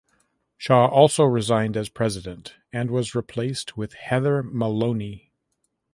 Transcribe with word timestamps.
Shaw 0.57 0.87
also 0.87 1.23
resigned 1.25 1.77
as 1.77 1.87
president 1.87 2.55
and 2.73 2.89
was 2.89 3.13
replaced 3.13 3.77
with 3.77 3.93
Heather 3.93 4.41
Maloney. 4.41 5.31